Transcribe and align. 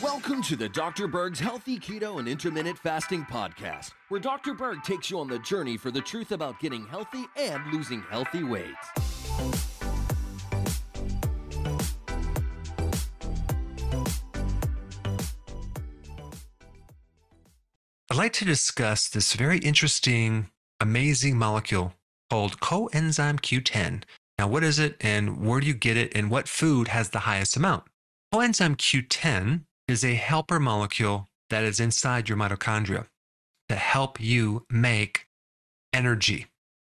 Welcome 0.00 0.40
to 0.42 0.54
the 0.54 0.68
Dr. 0.72 1.08
Berg's 1.08 1.40
Healthy 1.40 1.80
Keto 1.80 2.20
and 2.20 2.28
Intermittent 2.28 2.78
Fasting 2.78 3.24
Podcast, 3.24 3.90
where 4.08 4.20
Dr. 4.20 4.54
Berg 4.54 4.84
takes 4.84 5.10
you 5.10 5.18
on 5.18 5.26
the 5.26 5.40
journey 5.40 5.76
for 5.76 5.90
the 5.90 6.00
truth 6.00 6.30
about 6.30 6.60
getting 6.60 6.86
healthy 6.86 7.24
and 7.36 7.60
losing 7.72 8.02
healthy 8.02 8.44
weight. 8.44 8.74
I'd 18.10 18.16
like 18.16 18.32
to 18.34 18.44
discuss 18.44 19.08
this 19.08 19.32
very 19.32 19.58
interesting, 19.58 20.50
amazing 20.78 21.36
molecule 21.36 21.94
called 22.30 22.60
coenzyme 22.60 23.40
Q10. 23.40 24.04
Now, 24.38 24.48
what 24.48 24.64
is 24.64 24.78
it 24.78 24.96
and 25.00 25.44
where 25.46 25.60
do 25.60 25.66
you 25.66 25.74
get 25.74 25.96
it 25.96 26.14
and 26.14 26.30
what 26.30 26.48
food 26.48 26.88
has 26.88 27.10
the 27.10 27.20
highest 27.20 27.56
amount? 27.56 27.84
Coenzyme 28.32 28.76
Q10 28.76 29.62
is 29.86 30.04
a 30.04 30.14
helper 30.14 30.58
molecule 30.58 31.28
that 31.50 31.62
is 31.62 31.78
inside 31.78 32.28
your 32.28 32.38
mitochondria 32.38 33.06
to 33.68 33.76
help 33.76 34.20
you 34.20 34.64
make 34.68 35.26
energy, 35.92 36.46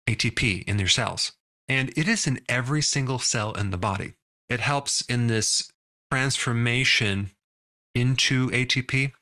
ATP, 0.09 0.64
in 0.64 0.78
your 0.78 0.88
cells. 0.88 1.33
And 1.69 1.91
it 1.97 2.06
is 2.06 2.27
in 2.27 2.41
every 2.48 2.83
single 2.83 3.19
cell 3.19 3.52
in 3.55 3.70
the 3.70 3.78
body. 3.78 4.14
It 4.48 4.61
helps 4.61 5.00
in 5.02 5.27
this 5.27 5.70
transformation 6.11 7.30
into 7.95 8.50
ATP 8.50 9.12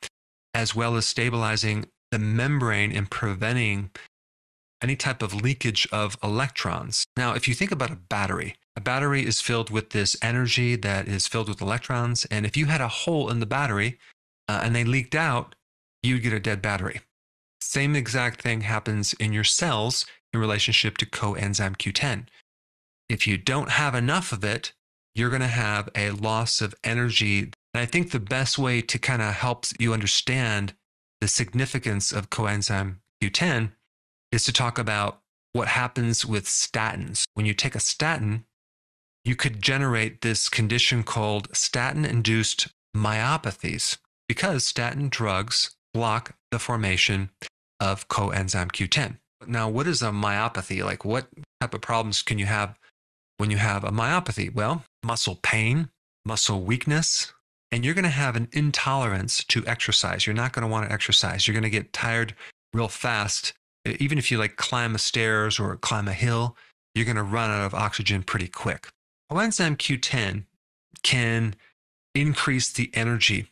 as 0.53 0.75
well 0.75 0.97
as 0.97 1.07
stabilizing 1.07 1.87
the 2.11 2.19
membrane 2.19 2.93
and 2.93 3.11
preventing 3.11 3.91
any 4.83 4.97
type 4.97 5.23
of 5.23 5.35
leakage 5.35 5.87
of 5.93 6.17
electrons. 6.23 7.07
Now, 7.17 7.35
if 7.35 7.47
you 7.47 7.55
think 7.55 7.71
about 7.71 7.91
a 7.91 7.97
battery, 7.97 8.57
a 8.77 8.81
battery 8.81 9.27
is 9.27 9.41
filled 9.41 9.71
with 9.71 9.91
this 9.91 10.17
energy 10.23 10.77
that 10.77 11.09
is 11.09 11.27
filled 11.27 11.49
with 11.49 11.61
electrons. 11.61 12.25
And 12.31 12.47
if 12.47 12.57
you 12.57 12.67
had 12.67 12.81
a 12.81 12.89
hole 12.89 13.31
in 13.31 13.41
the 13.41 13.47
battery 13.47 13.99
uh, 14.49 14.61
and 14.63 14.75
they 14.75 14.85
leaked 14.85 15.15
out, 15.15 15.55
you'd 16.03 16.23
get 16.23 16.33
a 16.33 16.41
dead 16.41 16.63
battery. 16.63 17.01
Same 17.61 17.95
exact 17.95 18.43
thing 18.43 18.63
happens 18.63 19.13
in 19.15 19.33
your 19.33 19.45
cells 19.45 20.07
in 20.33 20.41
relationship 20.41 20.97
to 20.99 21.07
coenzyme 21.07 21.77
Q10. 21.77 22.27
If 23.09 23.27
you 23.27 23.37
don't 23.37 23.71
have 23.71 23.95
enough 23.95 24.33
of 24.33 24.45
it, 24.45 24.73
you're 25.15 25.31
going 25.31 25.43
to 25.43 25.49
have 25.49 25.89
a 25.95 26.11
loss 26.13 26.61
of 26.61 26.75
energy 26.85 27.51
and 27.73 27.81
I 27.81 27.87
think 27.87 28.11
the 28.11 28.21
best 28.21 28.59
way 28.59 28.81
to 28.83 28.99
kind 28.99 29.23
of 29.23 29.35
help 29.35 29.67
you 29.79 29.93
understand 29.93 30.75
the 31.21 31.29
significance 31.29 32.13
of 32.13 32.31
coenzyme 32.31 32.97
Q10 33.23 33.73
is 34.33 34.45
to 34.45 34.53
talk 34.53 34.79
about 34.79 35.21
what 35.53 35.69
happens 35.69 36.25
with 36.25 36.47
statins. 36.47 37.25
When 37.35 37.47
you 37.47 37.55
take 37.55 37.75
a 37.75 37.81
statin, 37.81 38.45
you 39.25 39.37
could 39.37 39.61
generate 39.61 40.21
this 40.21 40.49
condition 40.49 41.03
called 41.03 41.55
statin 41.55 42.05
induced 42.05 42.69
myopathies 42.97 43.99
because 44.29 44.67
statin 44.67 45.09
drugs 45.09 45.77
block 45.93 46.35
the 46.51 46.59
formation 46.59 47.31
of 47.81 48.09
coenzyme 48.09 48.71
Q10. 48.71 49.19
Now, 49.47 49.69
what 49.69 49.87
is 49.87 50.03
a 50.03 50.11
myopathy? 50.11 50.85
Like, 50.85 51.05
what 51.05 51.27
type 51.61 51.75
of 51.75 51.81
problems 51.81 52.23
can 52.23 52.39
you 52.39 52.47
have 52.47 52.79
when 53.39 53.51
you 53.51 53.57
have 53.57 53.85
a 53.85 53.91
myopathy? 53.91 54.55
Well, 54.55 54.85
muscle 55.03 55.39
pain, 55.43 55.89
muscle 56.25 56.61
weakness, 56.61 57.33
and 57.73 57.85
you're 57.85 57.95
going 57.95 58.05
to 58.05 58.11
have 58.11 58.37
an 58.37 58.49
intolerance 58.53 59.45
to 59.45 59.67
exercise. 59.67 60.27
You're 60.27 60.35
not 60.35 60.53
going 60.53 60.63
to 60.63 60.71
want 60.71 60.89
to 60.89 60.93
exercise. 60.93 61.47
You're 61.47 61.55
going 61.55 61.63
to 61.63 61.71
get 61.71 61.93
tired 61.93 62.35
real 62.75 62.89
fast. 62.89 63.55
Even 63.85 64.19
if 64.19 64.31
you 64.31 64.39
like 64.39 64.57
climb 64.57 64.95
a 64.95 64.99
stairs 64.99 65.59
or 65.59 65.77
climb 65.77 66.09
a 66.09 66.13
hill, 66.13 66.57
you're 66.95 67.05
going 67.05 67.17
to 67.17 67.23
run 67.23 67.51
out 67.51 67.65
of 67.65 67.75
oxygen 67.75 68.23
pretty 68.23 68.49
quick. 68.49 68.89
Coenzyme 69.31 69.77
Q10 69.77 70.45
can 71.03 71.55
increase 72.15 72.73
the 72.73 72.91
energy 72.95 73.47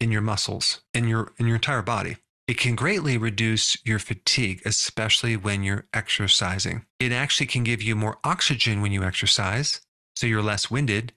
in 0.00 0.10
your 0.10 0.20
muscles 0.20 0.80
in 0.92 1.06
your 1.06 1.32
in 1.38 1.46
your 1.46 1.56
entire 1.56 1.82
body. 1.82 2.16
It 2.48 2.58
can 2.58 2.74
greatly 2.74 3.16
reduce 3.16 3.76
your 3.86 4.00
fatigue, 4.00 4.62
especially 4.64 5.36
when 5.36 5.62
you're 5.62 5.86
exercising. 5.94 6.84
It 6.98 7.12
actually 7.12 7.46
can 7.46 7.62
give 7.62 7.80
you 7.80 7.94
more 7.94 8.18
oxygen 8.24 8.82
when 8.82 8.90
you 8.90 9.04
exercise, 9.04 9.80
so 10.16 10.26
you're 10.26 10.42
less 10.42 10.70
winded 10.70 11.12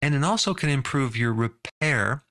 and 0.00 0.14
it 0.14 0.24
also 0.24 0.54
can 0.54 0.68
improve 0.68 1.16
your 1.16 1.32
repair 1.32 2.24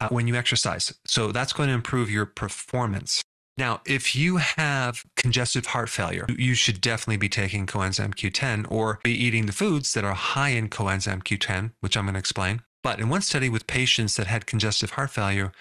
uh, 0.00 0.08
when 0.08 0.26
you 0.26 0.34
exercise. 0.34 0.94
So 1.06 1.32
that's 1.32 1.52
going 1.52 1.68
to 1.68 1.74
improve 1.74 2.10
your 2.10 2.26
performance. 2.26 3.22
Now, 3.58 3.82
if 3.86 4.16
you 4.16 4.38
have 4.38 5.04
congestive 5.16 5.66
heart 5.66 5.90
failure, 5.90 6.26
you 6.38 6.54
should 6.54 6.80
definitely 6.80 7.18
be 7.18 7.28
taking 7.28 7.66
coenzyme 7.66 8.14
Q10 8.14 8.66
or 8.70 8.98
be 9.04 9.12
eating 9.12 9.46
the 9.46 9.52
foods 9.52 9.92
that 9.92 10.04
are 10.04 10.14
high 10.14 10.50
in 10.50 10.68
coenzyme 10.68 11.22
Q10, 11.22 11.72
which 11.80 11.96
I'm 11.96 12.04
going 12.04 12.14
to 12.14 12.18
explain. 12.18 12.62
But 12.82 12.98
in 12.98 13.08
one 13.08 13.20
study 13.20 13.48
with 13.48 13.66
patients 13.66 14.16
that 14.16 14.26
had 14.26 14.46
congestive 14.46 14.92
heart 14.92 15.10
failure, 15.10 15.52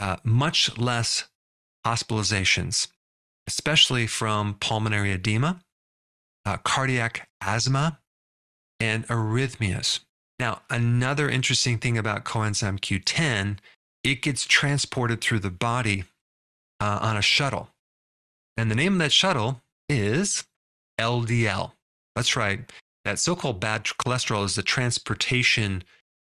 uh, 0.00 0.16
much 0.24 0.76
less 0.76 1.28
hospitalizations, 1.86 2.88
especially 3.46 4.06
from 4.06 4.54
pulmonary 4.54 5.12
edema, 5.12 5.60
uh, 6.44 6.56
cardiac 6.58 7.28
asthma, 7.40 8.00
and 8.80 9.06
arrhythmias. 9.08 10.00
Now, 10.38 10.62
another 10.70 11.28
interesting 11.28 11.78
thing 11.78 11.98
about 11.98 12.24
coenzyme 12.24 12.80
Q10, 12.80 13.58
it 14.04 14.22
gets 14.22 14.44
transported 14.44 15.20
through 15.20 15.40
the 15.40 15.50
body 15.50 16.04
uh, 16.80 16.98
on 17.02 17.16
a 17.16 17.22
shuttle. 17.22 17.68
And 18.56 18.70
the 18.70 18.74
name 18.74 18.94
of 18.94 18.98
that 18.98 19.12
shuttle 19.12 19.62
is 19.88 20.44
LDL. 21.00 21.72
That's 22.14 22.36
right. 22.36 22.60
That 23.04 23.18
so 23.18 23.36
called 23.36 23.60
bad 23.60 23.84
cholesterol 23.84 24.44
is 24.44 24.54
the 24.54 24.62
transportation 24.62 25.84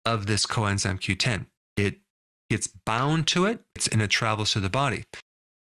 of 0.06 0.26
this 0.26 0.46
coenzyme 0.46 1.00
Q10. 1.00 1.46
It 1.76 2.00
gets 2.50 2.68
bound 2.68 3.28
to 3.28 3.46
it 3.46 3.62
and 3.92 4.02
it 4.02 4.10
travels 4.10 4.52
to 4.54 4.60
the 4.60 4.70
body. 4.70 5.06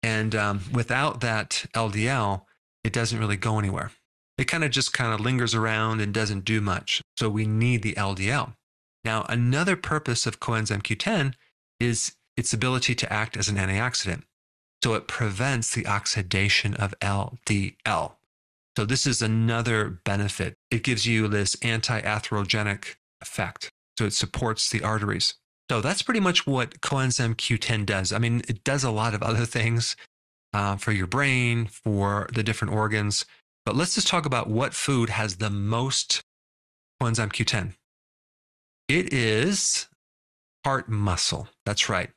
And 0.04 0.36
um, 0.36 0.62
without 0.72 1.22
that 1.22 1.66
LDL, 1.76 2.44
it 2.84 2.94
doesn't 2.94 3.20
really 3.20 3.38
go 3.38 3.60
anywhere 3.60 3.92
it 4.38 4.46
kind 4.46 4.64
of 4.64 4.72
just 4.72 4.94
kind 4.94 5.14
of 5.14 5.20
lingers 5.20 5.56
around 5.56 6.02
and 6.02 6.14
doesn't 6.14 6.46
do 6.46 6.62
much. 6.62 7.02
So 7.18 7.30
we 7.30 7.46
need 7.46 7.82
the 7.82 7.94
LDL. 7.94 8.54
Now, 9.04 9.26
another 9.30 9.76
purpose 9.76 10.26
of 10.26 10.40
coenzyme 10.40 10.82
Q10 10.82 11.34
is 11.80 12.16
its 12.36 12.54
ability 12.54 12.96
to 12.96 13.14
act 13.14 13.38
as 13.38 13.48
an 13.48 13.56
antioxidant. 13.56 14.24
So 14.86 14.94
it 14.94 15.08
prevents 15.08 15.74
the 15.74 15.88
oxidation 15.88 16.76
of 16.76 16.94
LDL. 17.00 18.12
So 18.78 18.86
this 18.86 19.08
is 19.08 19.20
another 19.20 19.90
benefit. 19.90 20.58
It 20.70 20.84
gives 20.84 21.08
you 21.08 21.28
this 21.28 21.58
anti-atherogenic 21.64 22.94
effect. 23.20 23.72
So 23.98 24.06
it 24.06 24.14
supports 24.14 24.70
the 24.70 24.84
arteries. 24.84 25.34
So 25.72 25.82
that's 25.82 26.04
pretty 26.04 26.20
much 26.20 26.46
what 26.46 26.82
coenzyme 26.82 27.34
Q10 27.34 27.88
does. 27.88 28.14
I 28.14 28.20
mean, 28.20 28.44
it 28.48 28.64
does 28.64 28.84
a 28.84 28.92
lot 28.92 29.16
of 29.16 29.24
other 29.24 29.44
things 29.44 29.96
uh, 30.54 30.76
for 30.76 30.92
your 30.92 31.08
brain, 31.08 31.66
for 31.66 32.30
the 32.32 32.44
different 32.44 32.76
organs. 32.76 33.26
But 33.66 33.76
let's 33.76 33.96
just 33.96 34.08
talk 34.08 34.28
about 34.28 34.52
what 34.52 34.76
food 34.76 35.10
has 35.10 35.38
the 35.38 35.50
most 35.50 36.22
coenzyme 37.02 37.34
Q10. 37.34 37.74
It 38.88 39.12
is 39.12 39.88
heart 40.64 40.88
muscle. 40.88 41.48
That's 41.66 41.90
right, 41.90 42.12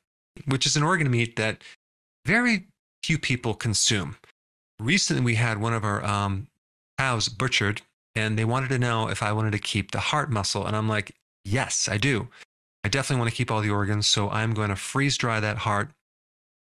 which 0.44 0.66
is 0.66 0.76
an 0.76 0.82
organ 0.82 1.10
meat 1.10 1.36
that 1.36 1.62
very 2.28 2.66
few 3.02 3.18
people 3.18 3.54
consume. 3.54 4.16
Recently, 4.78 5.22
we 5.22 5.36
had 5.36 5.58
one 5.58 5.72
of 5.72 5.82
our 5.82 6.04
um, 6.04 6.46
cows 6.98 7.30
butchered, 7.30 7.80
and 8.14 8.38
they 8.38 8.44
wanted 8.44 8.68
to 8.68 8.78
know 8.78 9.08
if 9.08 9.22
I 9.22 9.32
wanted 9.32 9.52
to 9.52 9.58
keep 9.58 9.92
the 9.92 9.98
heart 9.98 10.30
muscle. 10.30 10.66
And 10.66 10.76
I'm 10.76 10.88
like, 10.88 11.14
yes, 11.42 11.88
I 11.90 11.96
do. 11.96 12.28
I 12.84 12.88
definitely 12.88 13.20
want 13.20 13.30
to 13.30 13.36
keep 13.36 13.50
all 13.50 13.62
the 13.62 13.70
organs. 13.70 14.06
So 14.06 14.28
I'm 14.28 14.52
going 14.52 14.68
to 14.68 14.76
freeze 14.76 15.16
dry 15.16 15.40
that 15.40 15.58
heart 15.58 15.90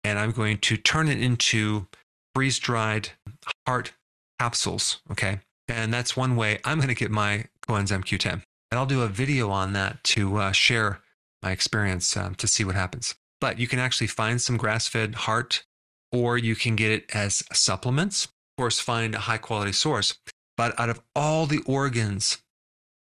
and 0.05 0.19
I'm 0.19 0.31
going 0.31 0.59
to 0.59 0.77
turn 0.77 1.09
it 1.09 1.21
into 1.21 1.89
freeze 2.35 2.59
dried 2.59 3.11
heart 3.67 3.93
capsules. 4.39 5.01
Okay. 5.11 5.41
And 5.69 5.93
that's 5.93 6.17
one 6.17 6.37
way 6.37 6.61
I'm 6.65 6.79
going 6.79 6.89
to 6.89 6.95
get 6.95 7.11
my 7.11 7.47
coenzyme 7.69 8.05
Q10. 8.05 8.43
And 8.71 8.79
I'll 8.79 8.87
do 8.87 9.03
a 9.03 9.09
video 9.09 9.51
on 9.51 9.73
that 9.73 10.03
to 10.05 10.37
uh, 10.37 10.53
share 10.53 11.01
my 11.43 11.51
experience 11.51 12.17
um, 12.17 12.35
to 12.37 12.47
see 12.47 12.65
what 12.65 12.77
happens. 12.77 13.17
But 13.41 13.59
you 13.59 13.69
can 13.69 13.79
actually 13.79 14.07
find 14.07 14.41
some 14.41 14.57
grass 14.57 14.89
fed 14.89 15.15
heart, 15.15 15.65
or 16.13 16.39
you 16.39 16.57
can 16.57 16.77
get 16.77 16.91
it 16.91 17.15
as 17.15 17.45
supplements. 17.53 18.25
Of 18.25 18.31
course, 18.59 18.81
find 18.81 19.15
a 19.15 19.21
high 19.21 19.39
quality 19.39 19.73
source. 19.73 20.19
But 20.57 20.79
out 20.81 20.89
of 20.89 21.01
all 21.15 21.47
the 21.47 21.61
organs 21.67 22.39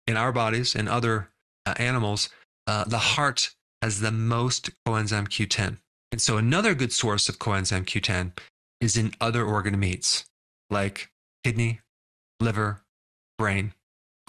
in 0.07 0.15
our 0.15 0.31
bodies 0.31 0.75
and 0.75 0.87
other 0.87 1.29
uh, 1.65 1.73
animals, 1.77 2.29
uh, 2.67 2.85
the 2.85 2.97
heart 2.97 3.53
has 3.81 3.99
the 3.99 4.11
most 4.11 4.69
coenzyme 4.87 5.27
Q10. 5.27 5.77
And 6.11 6.21
so, 6.21 6.37
another 6.37 6.73
good 6.73 6.93
source 6.93 7.27
of 7.29 7.39
coenzyme 7.39 7.85
Q10 7.85 8.37
is 8.79 8.97
in 8.97 9.13
other 9.19 9.45
organ 9.45 9.79
meats 9.79 10.25
like 10.69 11.09
kidney, 11.43 11.81
liver, 12.39 12.81
brain. 13.37 13.73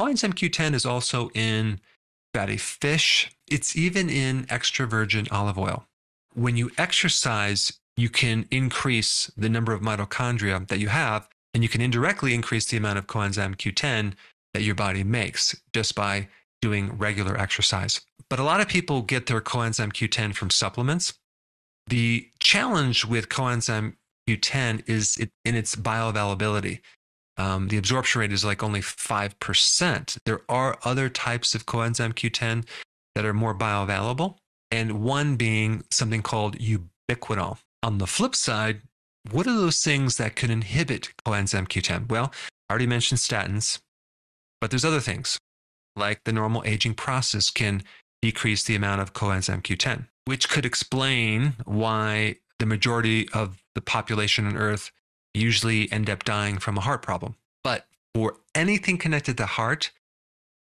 Coenzyme 0.00 0.34
Q10 0.34 0.74
is 0.74 0.86
also 0.86 1.30
in 1.34 1.80
fatty 2.34 2.56
fish. 2.56 3.30
It's 3.50 3.76
even 3.76 4.08
in 4.08 4.46
extra 4.48 4.86
virgin 4.86 5.28
olive 5.30 5.58
oil. 5.58 5.86
When 6.34 6.56
you 6.56 6.70
exercise, 6.78 7.78
you 7.96 8.08
can 8.08 8.46
increase 8.50 9.30
the 9.36 9.48
number 9.48 9.72
of 9.72 9.82
mitochondria 9.82 10.66
that 10.68 10.78
you 10.78 10.88
have, 10.88 11.28
and 11.54 11.62
you 11.62 11.68
can 11.68 11.80
indirectly 11.80 12.34
increase 12.34 12.66
the 12.66 12.76
amount 12.76 12.98
of 12.98 13.06
coenzyme 13.06 13.56
Q10 13.56 14.14
that 14.54 14.62
your 14.62 14.74
body 14.74 15.04
makes 15.04 15.54
just 15.72 15.94
by 15.94 16.28
doing 16.60 16.96
regular 16.96 17.38
exercise. 17.38 18.00
But 18.30 18.38
a 18.38 18.44
lot 18.44 18.60
of 18.60 18.68
people 18.68 19.02
get 19.02 19.26
their 19.26 19.40
coenzyme 19.40 19.92
Q10 19.92 20.34
from 20.34 20.50
supplements. 20.50 21.14
The 21.88 22.28
challenge 22.38 23.04
with 23.04 23.28
coenzyme 23.28 23.96
Q10 24.28 24.88
is 24.88 25.16
it, 25.18 25.30
in 25.44 25.54
its 25.54 25.76
bioavailability. 25.76 26.80
Um, 27.36 27.68
the 27.68 27.78
absorption 27.78 28.20
rate 28.20 28.32
is 28.32 28.44
like 28.44 28.62
only 28.62 28.80
5%. 28.80 30.18
There 30.24 30.42
are 30.48 30.78
other 30.84 31.08
types 31.08 31.54
of 31.54 31.66
coenzyme 31.66 32.14
Q10 32.14 32.66
that 33.14 33.24
are 33.24 33.34
more 33.34 33.54
bioavailable, 33.54 34.36
and 34.72 35.04
one 35.04 35.36
being 35.36 35.84
something 35.90 36.22
called 36.22 36.58
ubiquinol. 36.58 37.58
On 37.82 37.98
the 37.98 38.06
flip 38.06 38.34
side, 38.34 38.80
what 39.30 39.46
are 39.46 39.54
those 39.54 39.80
things 39.80 40.16
that 40.16 40.34
could 40.34 40.50
inhibit 40.50 41.10
coenzyme 41.24 41.68
Q10? 41.68 42.08
Well, 42.08 42.32
I 42.68 42.72
already 42.72 42.86
mentioned 42.86 43.20
statins, 43.20 43.80
but 44.60 44.70
there's 44.70 44.84
other 44.84 45.00
things 45.00 45.38
like 45.94 46.24
the 46.24 46.32
normal 46.32 46.62
aging 46.64 46.94
process 46.94 47.50
can 47.50 47.82
decrease 48.22 48.64
the 48.64 48.74
amount 48.74 49.02
of 49.02 49.12
coenzyme 49.12 49.62
Q10, 49.62 50.06
which 50.24 50.48
could 50.48 50.64
explain 50.64 51.54
why 51.64 52.36
the 52.58 52.66
majority 52.66 53.28
of 53.34 53.62
the 53.74 53.82
population 53.82 54.46
on 54.46 54.56
Earth 54.56 54.90
usually 55.34 55.90
end 55.92 56.08
up 56.08 56.24
dying 56.24 56.58
from 56.58 56.78
a 56.78 56.80
heart 56.80 57.02
problem. 57.02 57.34
But 57.62 57.86
for 58.14 58.38
anything 58.54 58.96
connected 58.96 59.36
to 59.36 59.46
heart, 59.46 59.90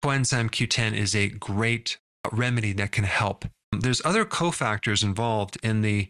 coenzyme 0.04 0.50
Q10 0.50 0.94
is 0.94 1.14
a 1.14 1.28
great 1.28 1.98
remedy 2.30 2.72
that 2.74 2.92
can 2.92 3.04
help. 3.04 3.46
There's 3.80 4.02
other 4.04 4.24
cofactors 4.24 5.02
involved 5.02 5.58
in 5.62 5.82
the 5.82 6.08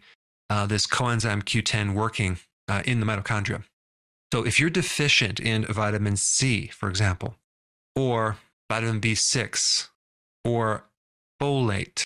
uh, 0.49 0.67
this 0.67 0.87
coenzyme 0.87 1.43
Q10 1.43 1.95
working 1.95 2.39
uh, 2.69 2.83
in 2.85 3.01
the 3.01 3.07
mitochondria. 3.07 3.65
So 4.33 4.45
if 4.45 4.59
you're 4.61 4.71
deficient 4.71 5.41
in 5.41 5.65
vitamin 5.65 6.17
C, 6.17 6.69
for 6.69 6.89
example, 6.89 7.37
or 7.95 8.39
vitamin 8.71 9.01
B6, 9.01 9.89
or 10.45 10.85
folate, 11.41 12.05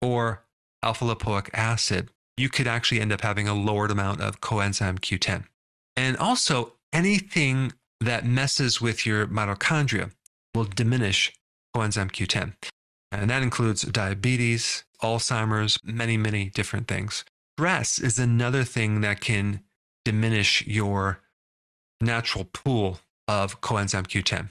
or 0.00 0.44
alpha 0.82 1.04
lipoic 1.04 1.50
acid, 1.52 2.10
you 2.36 2.48
could 2.48 2.66
actually 2.66 3.00
end 3.00 3.12
up 3.12 3.20
having 3.20 3.48
a 3.48 3.54
lowered 3.54 3.90
amount 3.90 4.20
of 4.20 4.40
coenzyme 4.40 4.98
Q10. 4.98 5.44
And 5.96 6.16
also, 6.16 6.74
anything 6.92 7.72
that 8.00 8.24
messes 8.24 8.80
with 8.80 9.04
your 9.04 9.26
mitochondria 9.26 10.12
will 10.54 10.64
diminish 10.64 11.32
coenzyme 11.76 12.10
Q10. 12.10 12.54
And 13.12 13.28
that 13.30 13.42
includes 13.42 13.82
diabetes, 13.82 14.84
Alzheimer's, 15.02 15.78
many, 15.82 16.16
many 16.16 16.50
different 16.50 16.86
things. 16.86 17.24
Stress 17.56 17.98
is 17.98 18.18
another 18.18 18.64
thing 18.64 19.00
that 19.00 19.20
can 19.20 19.62
diminish 20.04 20.66
your 20.66 21.20
natural 22.00 22.44
pool 22.44 23.00
of 23.28 23.60
coenzyme 23.60 24.06
Q10. 24.06 24.50